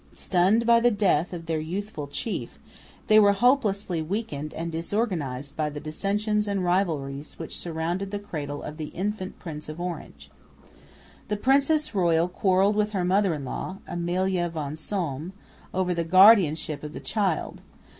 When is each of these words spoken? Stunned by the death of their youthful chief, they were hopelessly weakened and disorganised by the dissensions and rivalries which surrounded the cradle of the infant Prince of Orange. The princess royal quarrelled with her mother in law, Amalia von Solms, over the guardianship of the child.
Stunned 0.15 0.65
by 0.65 0.79
the 0.79 0.89
death 0.89 1.31
of 1.31 1.45
their 1.45 1.59
youthful 1.59 2.07
chief, 2.07 2.57
they 3.05 3.19
were 3.19 3.33
hopelessly 3.33 4.01
weakened 4.01 4.51
and 4.55 4.71
disorganised 4.71 5.55
by 5.55 5.69
the 5.69 5.79
dissensions 5.79 6.47
and 6.47 6.63
rivalries 6.63 7.37
which 7.37 7.55
surrounded 7.55 8.09
the 8.09 8.17
cradle 8.17 8.63
of 8.63 8.77
the 8.77 8.87
infant 8.97 9.37
Prince 9.37 9.69
of 9.69 9.79
Orange. 9.79 10.31
The 11.27 11.37
princess 11.37 11.93
royal 11.93 12.27
quarrelled 12.27 12.75
with 12.77 12.93
her 12.93 13.05
mother 13.05 13.35
in 13.35 13.45
law, 13.45 13.77
Amalia 13.87 14.49
von 14.49 14.75
Solms, 14.75 15.33
over 15.71 15.93
the 15.93 16.03
guardianship 16.03 16.81
of 16.81 16.93
the 16.93 16.99
child. 16.99 17.61